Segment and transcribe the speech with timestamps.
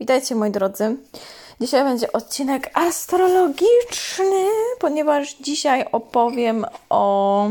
[0.00, 0.96] Witajcie moi drodzy.
[1.60, 4.44] Dzisiaj będzie odcinek astrologiczny,
[4.78, 7.50] ponieważ dzisiaj opowiem o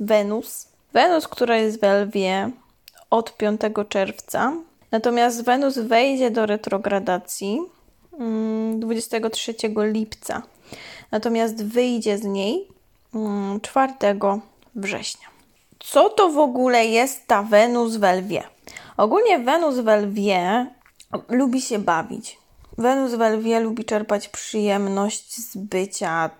[0.00, 0.68] Wenus.
[0.92, 2.50] Wenus, która jest w Lwie
[3.10, 4.52] od 5 czerwca.
[4.90, 7.60] Natomiast Wenus wejdzie do retrogradacji
[8.78, 10.42] 23 mm, lipca.
[11.10, 12.68] Natomiast wyjdzie z niej
[13.62, 14.40] 4 mm,
[14.74, 15.26] września.
[15.78, 18.42] Co to w ogóle jest ta Wenus w Lwie?
[18.96, 20.66] Ogólnie Wenus w Lwie
[21.28, 22.38] lubi się bawić.
[22.78, 26.30] Wenus w lubi czerpać przyjemność z bycia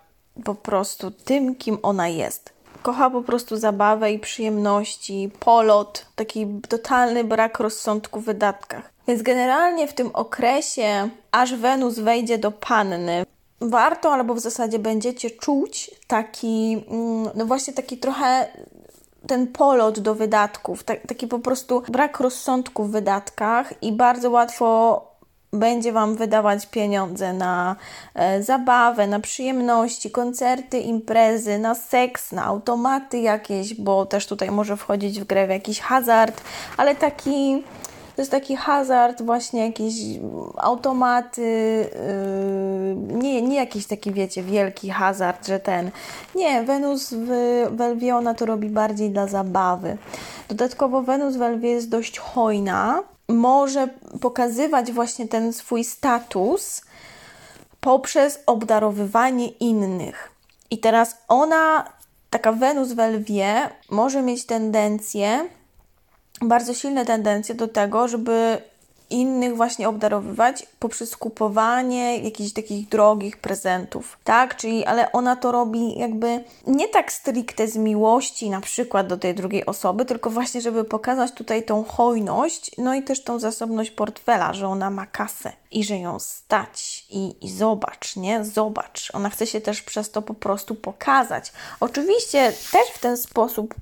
[0.44, 2.52] po prostu tym, kim ona jest.
[2.82, 8.92] Kocha po prostu zabawę i przyjemności, polot, taki totalny brak rozsądku w wydatkach.
[9.08, 13.26] Więc generalnie w tym okresie, aż Wenus wejdzie do panny,
[13.60, 18.48] warto albo w zasadzie będziecie czuć taki, mm, no właśnie taki trochę
[19.28, 25.02] ten polot do wydatków, taki po prostu brak rozsądku w wydatkach i bardzo łatwo
[25.52, 27.76] będzie Wam wydawać pieniądze na
[28.14, 34.76] e, zabawę, na przyjemności, koncerty, imprezy, na seks, na automaty jakieś, bo też tutaj może
[34.76, 36.42] wchodzić w grę w jakiś hazard,
[36.76, 37.62] ale taki
[38.18, 39.94] to jest taki hazard, właśnie jakieś
[40.56, 45.90] automaty, yy, nie, nie jakiś taki, wiecie, wielki hazard, że ten.
[46.34, 47.26] Nie, Wenus w,
[47.70, 49.96] w Lwie ona to robi bardziej dla zabawy.
[50.48, 53.88] Dodatkowo Wenus w Lwie jest dość hojna, może
[54.20, 56.82] pokazywać właśnie ten swój status
[57.80, 60.30] poprzez obdarowywanie innych.
[60.70, 61.92] I teraz ona,
[62.30, 65.48] taka Wenus w Lwie, może mieć tendencję
[66.42, 68.58] bardzo silne tendencje do tego, żeby
[69.10, 74.56] innych właśnie obdarowywać poprzez kupowanie jakichś takich drogich prezentów, tak?
[74.56, 79.34] Czyli, ale ona to robi jakby nie tak stricte z miłości na przykład do tej
[79.34, 84.54] drugiej osoby, tylko właśnie, żeby pokazać tutaj tą hojność, no i też tą zasobność portfela,
[84.54, 88.44] że ona ma kasę i że ją stać i, i zobacz, nie?
[88.44, 89.10] Zobacz.
[89.14, 91.52] Ona chce się też przez to po prostu pokazać.
[91.80, 93.74] Oczywiście też w ten sposób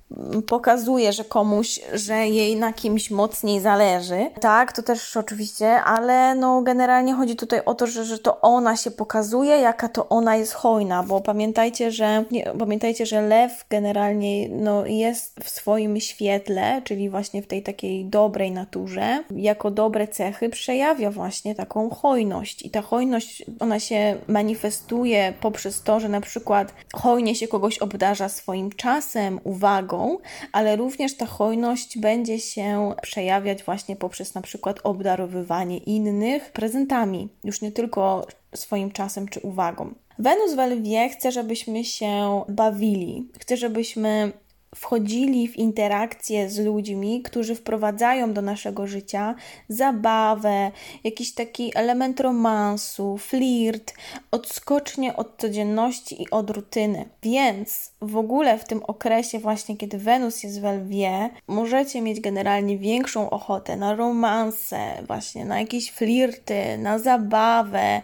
[0.47, 4.73] pokazuje, że komuś, że jej na kimś mocniej zależy, tak?
[4.73, 8.91] To też oczywiście, ale no generalnie chodzi tutaj o to, że, że to ona się
[8.91, 14.87] pokazuje, jaka to ona jest hojna, bo pamiętajcie, że nie, pamiętajcie, że lew generalnie no,
[14.87, 21.11] jest w swoim świetle, czyli właśnie w tej takiej dobrej naturze, jako dobre cechy przejawia
[21.11, 22.67] właśnie taką hojność.
[22.67, 28.29] I ta hojność, ona się manifestuje poprzez to, że na przykład hojnie się kogoś obdarza
[28.29, 30.19] swoim czasem, uwagą,
[30.53, 37.29] ale również ta hojność będzie się przejawiać właśnie poprzez na przykład obdarzanie obdarowywanie innych prezentami,
[37.45, 39.95] już nie tylko swoim czasem czy uwagą.
[40.19, 44.33] Wenus w Lwie chce, żebyśmy się bawili, chce, żebyśmy
[44.77, 49.35] wchodzili w interakcje z ludźmi, którzy wprowadzają do naszego życia
[49.69, 50.71] zabawę,
[51.05, 53.95] jakiś taki element romansu, flirt,
[54.31, 57.09] odskocznie od codzienności i od rutyny.
[57.23, 62.79] Więc w ogóle w tym okresie, właśnie kiedy Wenus jest w Lwie, możecie mieć generalnie
[62.79, 68.03] większą ochotę na romanse, właśnie na jakieś flirty, na zabawę,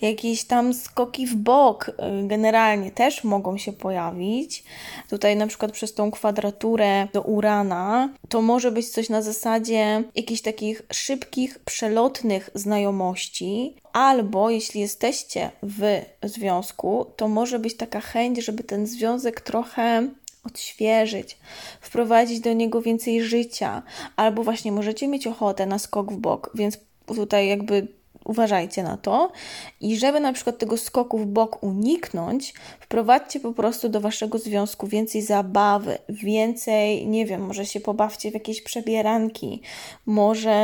[0.00, 1.90] jakieś tam skoki w bok,
[2.22, 4.64] generalnie też mogą się pojawić.
[5.08, 10.02] Tutaj na przykład przez tą tą kwadraturę do Urana, to może być coś na zasadzie
[10.14, 18.44] jakichś takich szybkich, przelotnych znajomości, albo jeśli jesteście w związku, to może być taka chęć,
[18.44, 20.08] żeby ten związek trochę
[20.44, 21.38] odświeżyć,
[21.80, 23.82] wprowadzić do niego więcej życia,
[24.16, 27.86] albo właśnie możecie mieć ochotę na skok w bok, więc tutaj jakby
[28.24, 29.32] uważajcie na to.
[29.80, 34.86] I żeby na przykład tego skoku w bok uniknąć, wprowadźcie po prostu do waszego związku
[34.86, 39.62] więcej zabawy, więcej, nie wiem, może się pobawcie w jakieś przebieranki,
[40.06, 40.54] może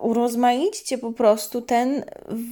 [0.00, 2.04] urozmaićcie po prostu ten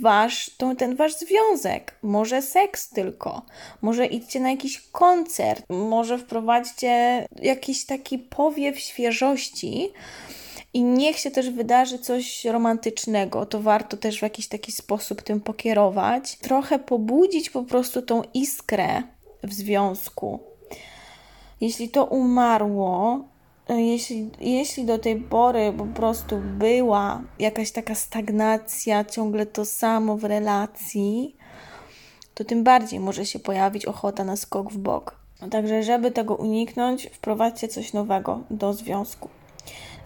[0.03, 1.99] wasz, ten wasz związek.
[2.03, 3.43] Może seks tylko,
[3.83, 9.93] może idźcie na jakiś koncert, może wprowadźcie jakiś taki powiew świeżości
[10.77, 15.41] i niech się też wydarzy coś romantycznego, to warto też w jakiś taki sposób tym
[15.41, 16.37] pokierować.
[16.37, 19.03] Trochę pobudzić po prostu tą iskrę
[19.43, 20.41] w związku.
[21.61, 23.21] Jeśli to umarło,
[23.69, 30.25] jeśli, jeśli do tej pory po prostu była jakaś taka stagnacja, ciągle to samo w
[30.25, 31.37] relacji,
[32.35, 35.17] to tym bardziej może się pojawić ochota na skok w bok.
[35.51, 39.29] Także, żeby tego uniknąć, wprowadźcie coś nowego do związku.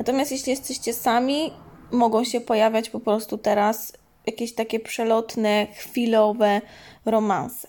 [0.00, 1.52] Natomiast jeśli jesteście sami,
[1.91, 3.93] mogą się pojawiać po prostu teraz
[4.26, 6.61] jakieś takie przelotne, chwilowe
[7.05, 7.69] romanse.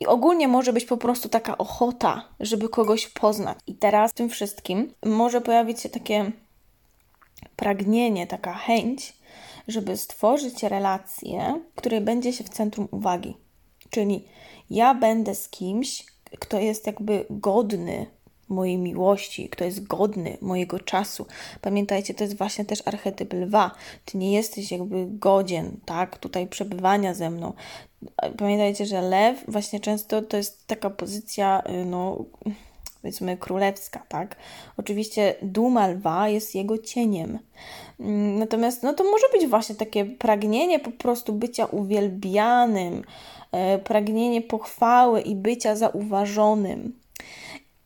[0.00, 3.58] I ogólnie może być po prostu taka ochota, żeby kogoś poznać.
[3.66, 6.32] I teraz w tym wszystkim może pojawić się takie
[7.56, 9.16] pragnienie, taka chęć,
[9.68, 13.36] żeby stworzyć relację, której będzie się w centrum uwagi.
[13.90, 14.24] Czyli
[14.70, 16.06] ja będę z kimś,
[16.38, 18.06] kto jest jakby godny
[18.48, 21.26] mojej miłości, kto jest godny mojego czasu.
[21.60, 23.70] Pamiętajcie, to jest właśnie też archetyp lwa.
[24.04, 27.52] Ty nie jesteś jakby godzien, tak, tutaj przebywania ze mną.
[28.38, 32.24] Pamiętajcie, że lew właśnie często to jest taka pozycja, y, no
[33.02, 34.36] powiedzmy królewska, tak?
[34.76, 37.38] Oczywiście duma lwa jest jego cieniem.
[38.00, 43.04] Mm, natomiast no to może być właśnie takie pragnienie po prostu bycia uwielbianym,
[43.52, 46.92] e, pragnienie pochwały i bycia zauważonym.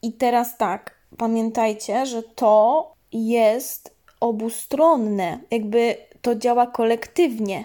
[0.06, 7.64] I teraz tak, pamiętajcie, że to jest obustronne, jakby to działa kolektywnie.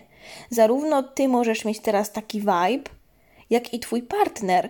[0.50, 2.90] Zarówno ty możesz mieć teraz taki vibe,
[3.50, 4.70] jak i twój partner.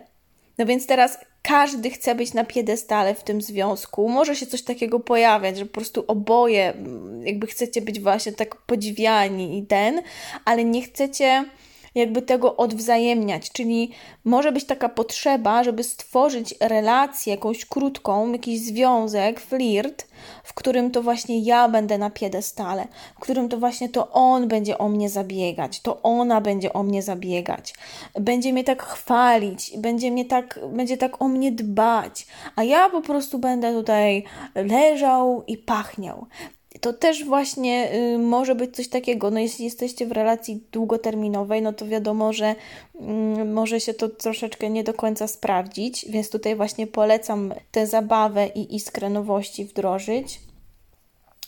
[0.57, 4.09] No więc teraz każdy chce być na piedestale w tym związku.
[4.09, 8.55] Może się coś takiego pojawiać, że po prostu oboje mm, jakby chcecie być właśnie tak
[8.55, 10.01] podziwiani i ten,
[10.45, 11.45] ale nie chcecie
[11.95, 13.91] jakby tego odwzajemniać, czyli
[14.25, 20.07] może być taka potrzeba, żeby stworzyć relację jakąś krótką, jakiś związek, flirt,
[20.43, 24.77] w którym to właśnie ja będę na piedestale, w którym to właśnie to on będzie
[24.77, 27.73] o mnie zabiegać, to ona będzie o mnie zabiegać,
[28.19, 33.01] będzie mnie tak chwalić, będzie mnie tak, będzie tak o mnie dbać, a ja po
[33.01, 34.23] prostu będę tutaj
[34.55, 36.25] leżał i pachniał
[36.81, 39.31] to też właśnie y, może być coś takiego.
[39.31, 42.55] No, jeśli jesteście w relacji długoterminowej, no to wiadomo, że
[43.41, 48.47] y, może się to troszeczkę nie do końca sprawdzić, więc tutaj właśnie polecam tę zabawę
[48.47, 50.39] i iskrę nowości wdrożyć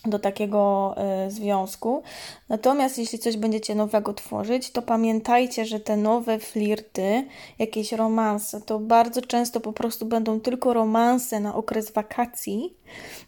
[0.05, 0.95] do takiego
[1.27, 2.03] y, związku.
[2.49, 7.25] Natomiast jeśli coś będziecie nowego tworzyć, to pamiętajcie, że te nowe flirty,
[7.59, 12.77] jakieś romanse, to bardzo często po prostu będą tylko romanse na okres wakacji.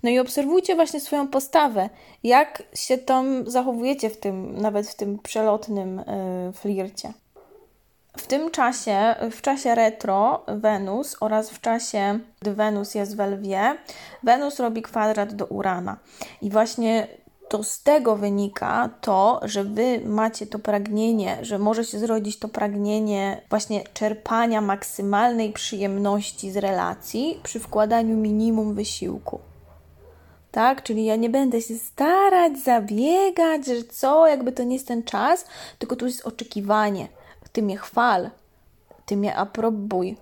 [0.04, 1.90] No i obserwujcie właśnie swoją postawę,
[2.24, 6.04] jak się tam zachowujecie w tym, nawet w tym przelotnym y,
[6.54, 7.14] flircie.
[8.18, 13.78] W tym czasie, w czasie retro Wenus oraz w czasie, gdy Wenus jest w Lwie,
[14.24, 15.98] Wenus robi kwadrat do Urana.
[16.42, 17.08] I właśnie
[17.50, 22.48] to z tego wynika to, że wy macie to pragnienie, że może się zrodzić to
[22.48, 29.40] pragnienie właśnie czerpania maksymalnej przyjemności z relacji przy wkładaniu minimum wysiłku.
[30.52, 35.04] Tak, czyli ja nie będę się starać, zabiegać, że co, jakby to nie jest ten
[35.04, 35.46] czas,
[35.80, 37.08] tylko tu jest oczekiwanie
[37.56, 38.30] ty mnie chwal,
[39.06, 40.18] ty mnie aprobuj,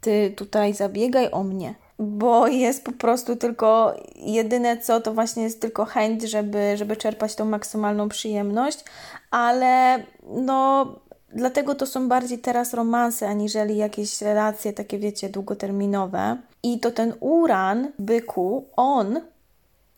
[0.00, 5.60] ty tutaj zabiegaj o mnie, bo jest po prostu tylko jedyne co, to właśnie jest
[5.60, 8.84] tylko chęć, żeby, żeby czerpać tą maksymalną przyjemność,
[9.30, 10.86] ale no
[11.34, 16.36] dlatego to są bardziej teraz romanse, aniżeli jakieś relacje takie, wiecie, długoterminowe.
[16.62, 19.20] I to ten uran, byku, on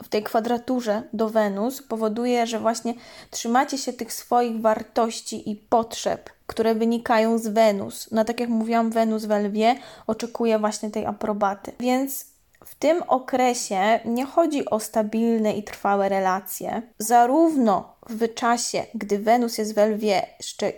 [0.02, 2.94] w tej kwadraturze do Wenus powoduje, że właśnie
[3.30, 8.08] trzymacie się tych swoich wartości i potrzeb, które wynikają z Wenus.
[8.12, 9.76] No tak jak mówiłam, Wenus w Lwie
[10.06, 11.72] oczekuje właśnie tej aprobaty.
[11.80, 12.26] Więc
[12.64, 16.82] w tym okresie nie chodzi o stabilne i trwałe relacje.
[16.98, 20.26] Zarówno w czasie, gdy Wenus jest w Lwie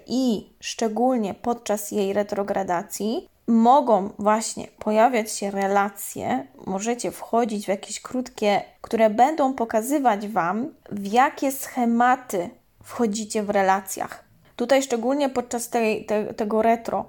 [0.07, 8.63] i szczególnie podczas jej retrogradacji, mogą właśnie pojawiać się relacje, możecie wchodzić w jakieś krótkie,
[8.81, 12.51] które będą pokazywać Wam, w jakie schematy
[12.83, 14.26] wchodzicie w relacjach.
[14.57, 17.05] Tutaj szczególnie podczas tej, te, tego retro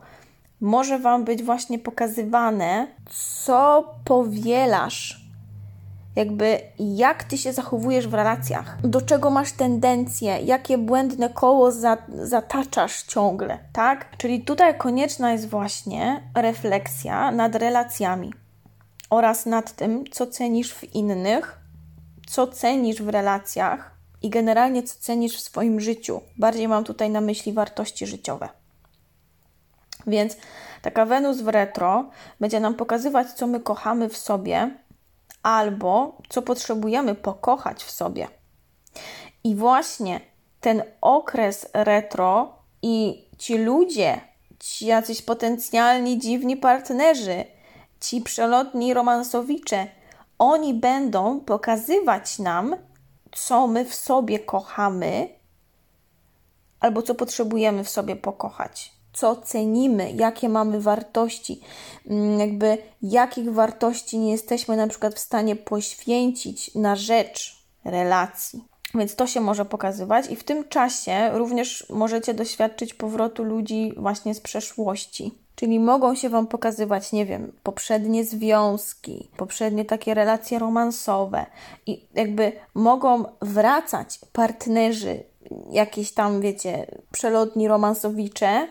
[0.62, 2.88] może Wam być właśnie pokazywane,
[3.46, 5.28] co powielasz
[6.18, 11.98] jakby jak ty się zachowujesz w relacjach, do czego masz tendencje, jakie błędne koło za,
[12.24, 14.18] zataczasz ciągle, tak?
[14.18, 18.34] Czyli tutaj konieczna jest właśnie refleksja nad relacjami
[19.10, 21.60] oraz nad tym, co cenisz w innych,
[22.28, 23.97] co cenisz w relacjach
[24.28, 26.22] i generalnie co cenisz w swoim życiu.
[26.38, 28.50] Bardziej mam tutaj na myśli wartości życiowe.
[30.08, 30.38] Więc
[30.82, 34.72] taka Wenus w retro będzie nam pokazywać, co my kochamy w sobie,
[35.44, 38.28] albo co potrzebujemy pokochać w sobie.
[39.44, 40.22] I właśnie
[40.62, 44.22] ten okres retro i ci ludzie,
[44.60, 47.46] ci jacyś potencjalni dziwni partnerzy,
[48.02, 49.88] ci przelotni romansowicze,
[50.40, 52.76] oni będą pokazywać nam,
[53.36, 55.30] co my w sobie kochamy,
[56.80, 61.62] albo co potrzebujemy w sobie pokochać co cenimy, jakie mamy wartości,
[62.10, 68.64] mm, jakby jakich wartości nie jesteśmy na przykład w stanie poświęcić na rzecz relacji.
[68.96, 74.36] Więc to się może pokazywać, i w tym czasie również możecie doświadczyć powrotu ludzi właśnie
[74.36, 75.47] z przeszłości.
[75.60, 81.46] Czyli mogą się Wam pokazywać, nie wiem, poprzednie związki, poprzednie takie relacje romansowe,
[81.86, 85.24] i jakby mogą wracać partnerzy
[85.72, 88.68] jakieś tam, wiecie, przelotni romansowicze,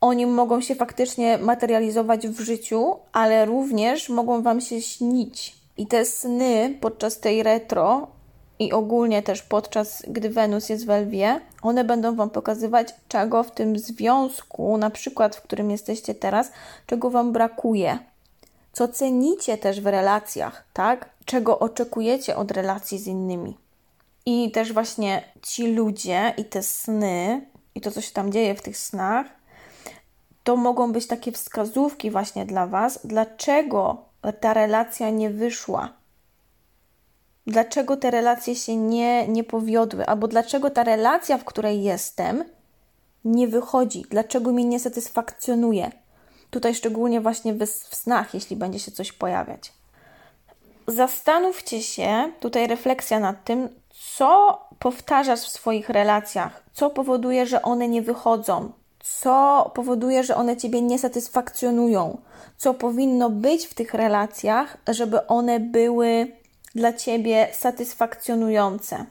[0.00, 5.56] oni mogą się faktycznie materializować w życiu, ale również mogą Wam się śnić.
[5.76, 8.06] I te sny podczas tej retro
[8.58, 13.50] i ogólnie też podczas gdy Wenus jest w Lwie, one będą Wam pokazywać, czego w
[13.50, 16.52] tym związku, na przykład w którym jesteście teraz,
[16.86, 17.98] czego Wam brakuje,
[18.72, 21.08] co cenicie też w relacjach, tak?
[21.24, 23.56] Czego oczekujecie od relacji z innymi.
[24.26, 28.62] I też właśnie ci ludzie i te sny, i to, co się tam dzieje w
[28.62, 29.26] tych snach,
[30.44, 33.96] to mogą być takie wskazówki właśnie dla Was, dlaczego
[34.40, 35.99] ta relacja nie wyszła.
[37.46, 42.44] Dlaczego te relacje się nie, nie powiodły, albo dlaczego ta relacja, w której jestem,
[43.24, 45.90] nie wychodzi, dlaczego mnie nie satysfakcjonuje.
[46.50, 49.72] Tutaj szczególnie właśnie w, w snach, jeśli będzie się coś pojawiać.
[50.86, 53.68] Zastanówcie się, tutaj refleksja nad tym,
[54.16, 60.56] co powtarzasz w swoich relacjach, co powoduje, że one nie wychodzą, co powoduje, że one
[60.56, 62.20] ciebie nie satysfakcjonują,
[62.56, 66.39] co powinno być w tych relacjach, żeby one były
[66.74, 69.06] dla ciebie satysfakcjonujące.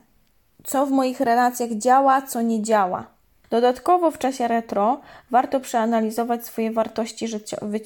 [0.63, 3.07] Co w moich relacjach działa, co nie działa.
[3.49, 4.99] Dodatkowo w czasie retro
[5.31, 7.27] warto przeanalizować swoje wartości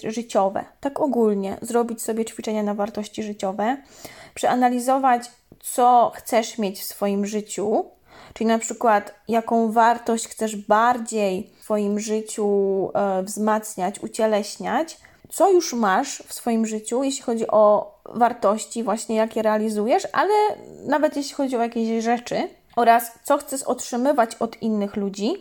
[0.03, 3.77] życiowe, tak ogólnie, zrobić sobie ćwiczenia na wartości życiowe,
[4.33, 7.85] przeanalizować, co chcesz mieć w swoim życiu,
[8.33, 12.47] czyli na przykład jaką wartość chcesz bardziej w swoim życiu
[12.93, 14.97] e, wzmacniać, ucieleśniać,
[15.33, 20.33] co już masz w swoim życiu, jeśli chodzi o wartości, właśnie jakie realizujesz, ale
[20.85, 25.33] nawet jeśli chodzi o jakieś rzeczy, oraz co chcesz otrzymywać od innych ludzi,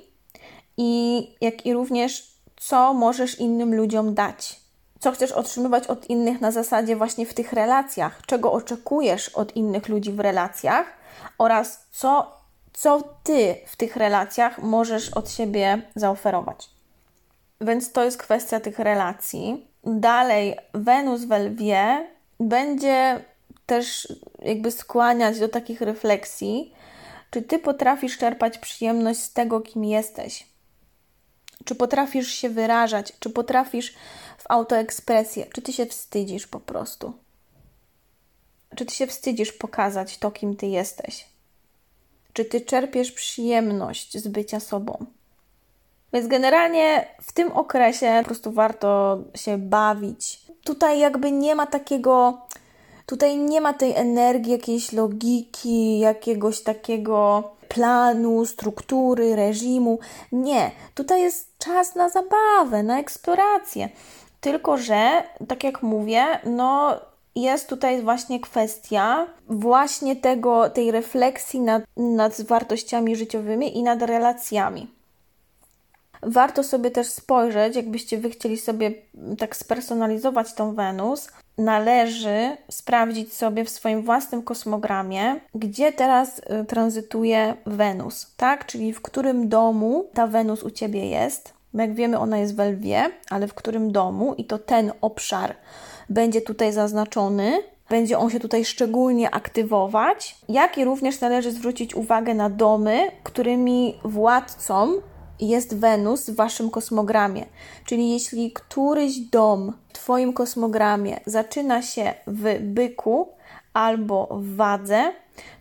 [0.77, 4.61] i jak i również co możesz innym ludziom dać.
[5.01, 9.89] Co chcesz otrzymywać od innych na zasadzie właśnie w tych relacjach, czego oczekujesz od innych
[9.89, 10.87] ludzi w relacjach
[11.39, 12.37] oraz co,
[12.73, 16.71] co ty w tych relacjach możesz od siebie zaoferować.
[17.61, 19.72] Więc to jest kwestia tych relacji.
[19.85, 22.07] Dalej, Wenus w Lwie
[22.41, 23.25] będzie
[23.67, 24.09] też
[24.39, 26.73] jakby skłaniać do takich refleksji,
[27.31, 30.47] czy ty potrafisz czerpać przyjemność z tego, kim jesteś.
[31.65, 33.95] Czy potrafisz się wyrażać, czy potrafisz
[34.39, 37.13] w autoekspresję, czy ty się wstydzisz po prostu.
[38.77, 41.27] Czy ty się wstydzisz pokazać to, kim ty jesteś?
[42.33, 45.07] Czy ty czerpiesz przyjemność z bycia sobą?
[46.13, 50.41] Więc generalnie w tym okresie po prostu warto się bawić.
[50.65, 52.39] Tutaj jakby nie ma takiego,
[53.07, 59.99] tutaj nie ma tej energii, jakiejś logiki, jakiegoś takiego planu, struktury, reżimu.
[60.33, 63.89] Nie, tutaj jest czas na zabawę, na eksplorację.
[64.41, 67.01] Tylko, że, tak jak mówię, no
[67.35, 75.02] jest tutaj właśnie kwestia właśnie tego, tej refleksji nad, nad wartościami życiowymi i nad relacjami.
[76.23, 78.93] Warto sobie też spojrzeć, jakbyście wy chcieli sobie
[79.39, 87.55] tak spersonalizować tą Wenus, należy sprawdzić sobie w swoim własnym kosmogramie, gdzie teraz y, tranzytuje
[87.67, 88.67] Wenus, tak?
[88.67, 91.55] Czyli w którym domu ta Wenus u ciebie jest.
[91.75, 95.55] Jak wiemy, ona jest w Lwie, ale w którym domu i to ten obszar
[96.09, 102.35] będzie tutaj zaznaczony, będzie on się tutaj szczególnie aktywować, jak i również należy zwrócić uwagę
[102.35, 104.93] na domy, którymi władcą
[105.49, 107.47] jest Wenus w waszym kosmogramie.
[107.87, 113.29] Czyli jeśli któryś dom w Twoim kosmogramie zaczyna się w byku
[113.75, 115.13] albo w wadze,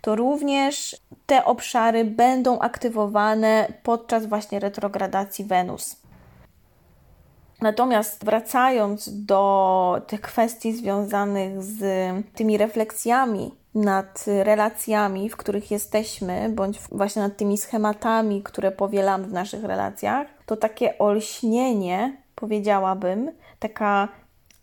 [0.02, 5.96] to również te obszary będą aktywowane podczas właśnie retrogradacji Wenus.
[7.62, 11.84] Natomiast wracając do tych kwestii związanych z
[12.36, 19.34] tymi refleksjami nad relacjami, w których jesteśmy, bądź właśnie nad tymi schematami, które powielamy w
[19.34, 24.08] naszych relacjach, to takie olśnienie, powiedziałabym, taka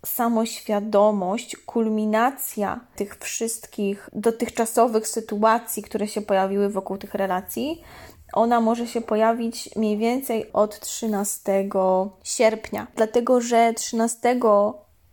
[0.06, 7.82] samoświadomość, kulminacja tych wszystkich dotychczasowych sytuacji, które się pojawiły wokół tych relacji,
[8.32, 11.68] ona może się pojawić mniej więcej od 13
[12.24, 14.38] sierpnia, dlatego że 13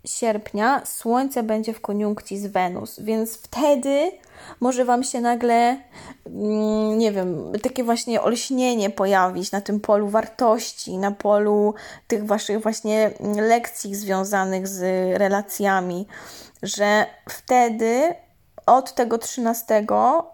[0.05, 4.11] sierpnia Słońce będzie w koniunkcji z Wenus, więc wtedy
[4.59, 5.77] może Wam się nagle,
[6.25, 11.73] mm, nie wiem, takie właśnie olśnienie pojawić na tym polu wartości, na polu
[12.07, 14.81] tych Waszych właśnie lekcji związanych z
[15.17, 16.07] relacjami,
[16.63, 18.15] że wtedy
[18.65, 19.85] od tego 13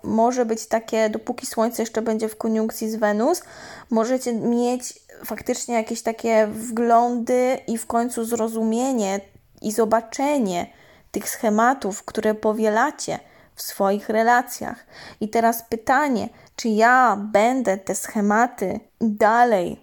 [0.04, 3.42] może być takie, dopóki Słońce jeszcze będzie w koniunkcji z Wenus,
[3.90, 4.94] możecie mieć
[5.26, 9.20] faktycznie jakieś takie wglądy i w końcu zrozumienie
[9.62, 10.68] i zobaczenie
[11.12, 13.20] tych schematów, które powielacie
[13.56, 14.86] w swoich relacjach.
[15.20, 19.82] I teraz pytanie, Czy ja będę te schematy dalej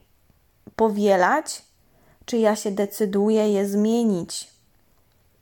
[0.76, 1.62] powielać,
[2.25, 4.50] czy ja się decyduję je zmienić?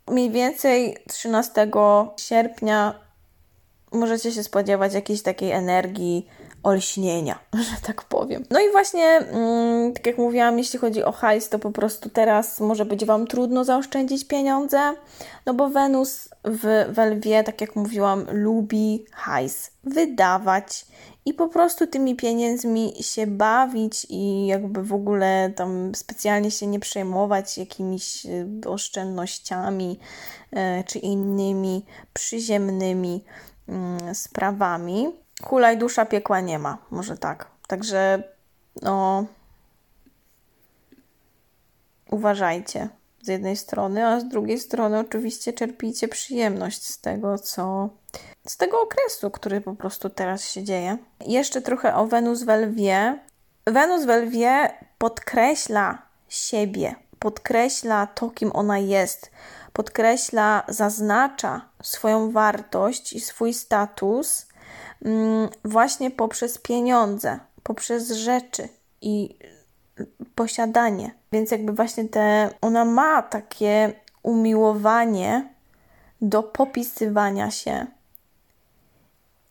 [0.09, 1.71] Mniej więcej 13
[2.17, 3.01] sierpnia
[3.93, 6.29] możecie się spodziewać jakiejś takiej energii
[6.67, 7.39] olśnienia,
[7.71, 8.45] że tak powiem.
[8.51, 12.61] No i właśnie, mm, tak jak mówiłam, jeśli chodzi o hajs, to po prostu teraz
[12.61, 14.95] może być Wam trudno zaoszczędzić pieniądze,
[15.47, 20.87] no bo Wenus w, w Lwie, tak jak mówiłam, lubi hajs wydawać
[21.27, 26.81] i po prostu tymi pieniędzmi się bawić i jakby w ogóle tam specjalnie się nie
[26.81, 29.99] przejmować jakimiś y, oszczędnościami
[30.53, 33.25] e, czy innymi przyziemnymi
[33.69, 35.26] mm, sprawami.
[35.43, 37.51] Hulaj dusza piekła nie ma, może tak.
[37.67, 38.23] Także
[38.83, 39.27] no
[42.11, 42.89] uważajcie
[43.23, 47.89] z jednej strony, a z drugiej strony oczywiście czerpijcie przyjemność z tego, co
[48.47, 50.99] z tego okresu, który po prostu teraz się dzieje.
[51.27, 53.19] Jeszcze trochę o Wenus w Lwie.
[53.67, 59.31] Wenus w Lwie podkreśla siebie, podkreśla to, kim ona jest,
[59.73, 64.46] podkreśla, zaznacza swoją wartość i swój status
[65.65, 68.69] właśnie poprzez pieniądze, poprzez rzeczy
[69.01, 69.37] i
[70.35, 71.15] posiadanie.
[71.33, 73.93] Więc jakby właśnie te, ona ma takie
[74.23, 75.49] umiłowanie
[76.21, 77.87] do popisywania się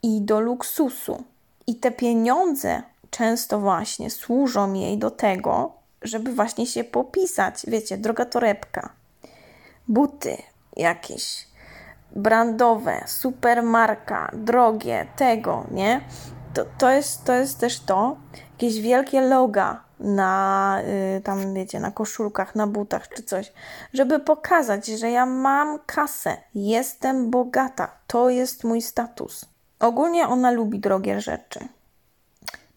[0.04, 1.24] i do luksusu.
[1.68, 7.62] I te pieniądze często właśnie służą jej do tego, żeby właśnie się popisać.
[7.68, 8.90] Wiecie, droga torebka,
[9.88, 10.38] buty
[10.78, 11.48] jakieś,
[12.12, 16.02] brandowe, supermarka, drogie, tego, nie?
[16.54, 18.18] To, to, jest, to jest też to,
[18.52, 20.78] jakieś wielkie loga na
[21.18, 23.54] y, tam wiecie, na koszulkach, na butach czy coś,
[23.94, 29.46] żeby pokazać, że ja mam kasę, jestem bogata, to jest mój status.
[29.80, 31.60] Ogólnie ona lubi drogie rzeczy.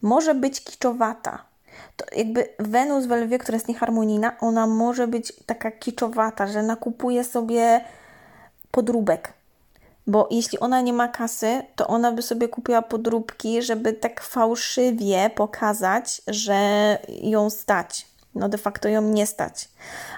[0.01, 1.45] Może być kiczowata.
[1.95, 7.23] To jakby Wenus w Lwie, która jest nieharmonijna, ona może być taka kiczowata, że nakupuje
[7.23, 7.81] sobie
[8.71, 9.33] podróbek.
[10.07, 15.29] Bo jeśli ona nie ma kasy, to ona by sobie kupiła podróbki, żeby tak fałszywie
[15.35, 18.05] pokazać, że ją stać.
[18.35, 19.69] No de facto ją nie stać.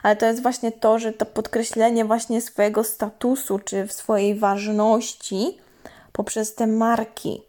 [0.04, 5.58] Ale to jest właśnie to, że to podkreślenie właśnie swojego statusu czy swojej ważności
[6.12, 7.42] poprzez te marki,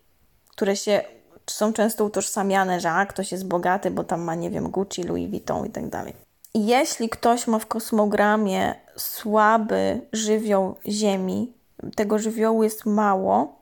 [0.48, 1.04] które się
[1.46, 5.30] są często utożsamiane, że a, ktoś jest bogaty, bo tam ma, nie wiem, Gucci, Louis
[5.30, 6.14] Vuitton i tak dalej.
[6.54, 11.52] Jeśli ktoś ma w kosmogramie słaby żywioł Ziemi,
[11.96, 13.58] tego żywiołu jest mało,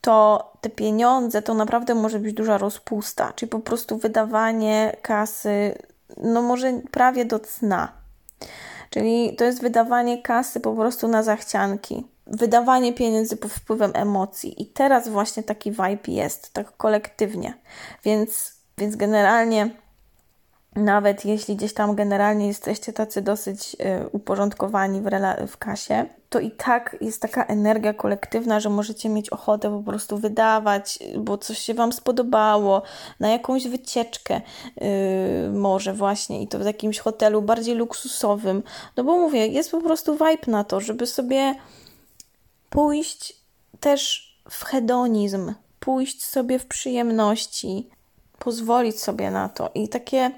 [0.00, 5.78] to te pieniądze to naprawdę może być duża rozpusta, czyli po prostu wydawanie kasy,
[6.16, 7.92] no może prawie do cna.
[8.90, 14.62] Czyli to jest wydawanie kasy po prostu na zachcianki wydawanie pieniędzy pod wpływem emocji.
[14.62, 17.54] I teraz właśnie taki vibe jest, tak kolektywnie.
[18.04, 19.70] Więc, więc generalnie,
[20.76, 25.10] nawet jeśli gdzieś tam generalnie jesteście tacy dosyć y, uporządkowani w,
[25.48, 30.18] w kasie, to i tak jest taka energia kolektywna, że możecie mieć ochotę po prostu
[30.18, 32.82] wydawać, bo coś się Wam spodobało,
[33.20, 34.40] na jakąś wycieczkę
[34.76, 34.88] yy,
[35.52, 38.62] może właśnie i to w jakimś hotelu bardziej luksusowym.
[38.96, 41.54] No bo mówię, jest po prostu vibe na to, żeby sobie
[42.70, 43.36] pójść
[43.80, 47.88] też w hedonizm, pójść sobie w przyjemności,
[48.38, 50.30] pozwolić sobie na to i takie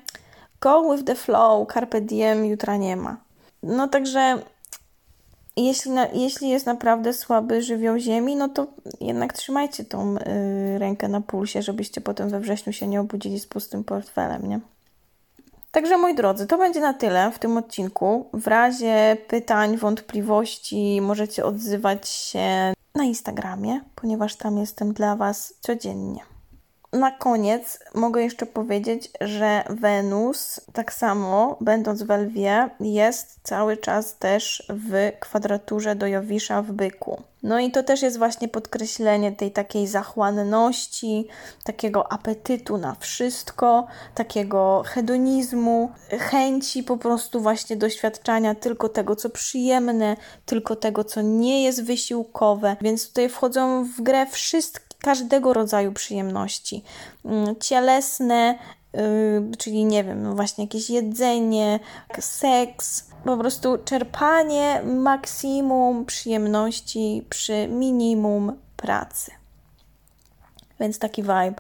[0.61, 3.17] go with the flow, carpe diem, jutra nie ma.
[3.63, 4.39] No także
[5.57, 8.67] jeśli, na, jeśli jest naprawdę słaby żywioł ziemi, no to
[9.01, 13.47] jednak trzymajcie tą y, rękę na pulsie, żebyście potem we wrześniu się nie obudzili z
[13.47, 14.61] pustym portfelem, nie?
[15.71, 18.31] Także moi drodzy, to będzie na tyle w tym odcinku.
[18.33, 26.36] W razie pytań, wątpliwości możecie odzywać się na Instagramie, ponieważ tam jestem dla Was codziennie.
[26.97, 34.17] Na koniec mogę jeszcze powiedzieć, że Wenus, tak samo będąc w Lwie, jest cały czas
[34.17, 37.23] też w kwadraturze do Jowisza w byku.
[37.43, 41.29] No i to też jest właśnie podkreślenie tej takiej zachłanności,
[41.65, 50.17] takiego apetytu na wszystko, takiego hedonizmu, chęci po prostu właśnie doświadczania tylko tego, co przyjemne,
[50.47, 52.77] tylko tego, co nie jest wysiłkowe.
[52.81, 56.83] Więc tutaj wchodzą w grę wszystkie każdego rodzaju przyjemności.
[57.25, 58.59] Mm, cielesne,
[58.95, 61.81] y, czyli nie wiem, no właśnie jakieś jedzenie,
[62.21, 69.31] seks, po prostu czerpanie maksimum przyjemności przy minimum pracy.
[70.81, 71.55] Więc taki vibe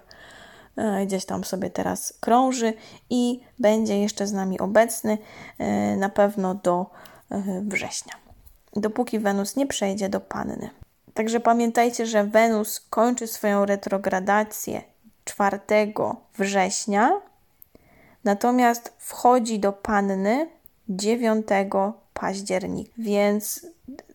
[0.78, 2.72] y, gdzieś tam sobie teraz krąży
[3.10, 5.18] i będzie jeszcze z nami obecny
[5.60, 6.86] y, na pewno do
[7.62, 8.12] września.
[8.76, 10.70] Dopóki Wenus nie przejdzie do panny.
[11.16, 14.82] Także pamiętajcie, że Wenus kończy swoją retrogradację
[15.24, 15.60] 4
[16.38, 17.20] września,
[18.24, 20.48] natomiast wchodzi do panny
[20.88, 21.46] 9
[22.14, 22.90] października.
[22.98, 23.66] Więc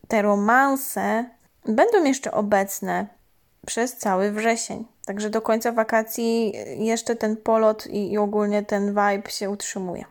[0.08, 1.26] te romanse
[1.66, 3.08] będą jeszcze obecne
[3.66, 4.86] przez cały wrzesień.
[5.06, 6.54] Także do końca wakacji
[6.86, 10.06] jeszcze ten polot i, i ogólnie ten vibe się utrzymuje.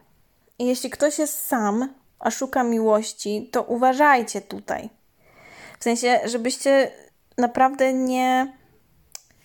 [0.59, 4.91] I jeśli ktoś jest sam, a szuka miłości, to uważajcie tutaj.
[5.81, 6.91] W sensie, żebyście
[7.39, 8.53] naprawdę nie,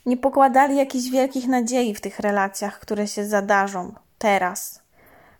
[0.05, 4.81] nie pokładali jakichś wielkich nadziei w tych relacjach, które się zadarzą teraz,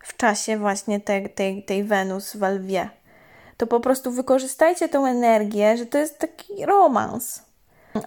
[0.03, 2.89] w czasie właśnie tej, tej, tej Wenus w Lwie.
[3.57, 7.43] To po prostu wykorzystajcie tą energię, że to jest taki romans.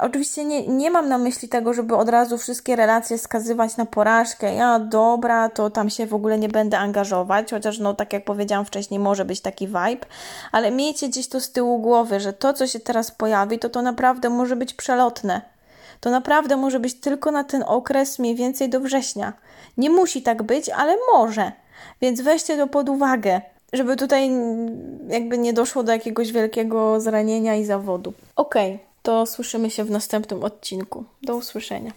[0.00, 4.54] Oczywiście nie, nie mam na myśli tego, żeby od razu wszystkie relacje skazywać na porażkę.
[4.54, 8.64] Ja dobra, to tam się w ogóle nie będę angażować, chociaż no tak jak powiedziałam
[8.64, 10.06] wcześniej, może być taki vibe,
[10.52, 13.82] ale miejcie gdzieś to z tyłu głowy, że to, co się teraz pojawi, to to
[13.82, 15.42] naprawdę może być przelotne.
[16.00, 19.32] To naprawdę może być tylko na ten okres mniej więcej do września.
[19.76, 21.52] Nie musi tak być, ale może.
[22.00, 23.40] Więc weźcie to pod uwagę
[23.72, 24.30] żeby tutaj
[25.08, 28.12] jakby nie doszło do jakiegoś wielkiego zranienia i zawodu.
[28.36, 31.04] Okej, okay to słyszymy się w następnym odcinku.
[31.22, 31.92] Do usłyszenia.